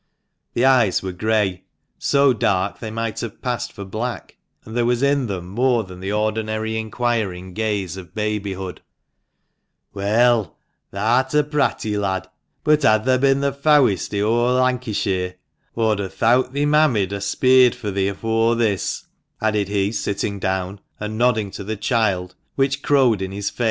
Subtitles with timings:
[0.55, 1.65] The eyes were grey,
[1.99, 4.35] so dark they might have passed for black;
[4.65, 8.81] and there was in them more than the ordinary inquiring gaze of babyhood."
[9.93, 10.57] Well,
[10.91, 12.27] thah'rt a pratty lad;
[12.63, 15.35] but had thah bin th' fowestf i' o' Lankisheer,
[15.77, 19.05] aw'd a thowt thi mammy'd ha' speeredj fur thi afore this,"
[19.39, 23.59] added he, sitting down, and nodding to the child, which crowed in his face.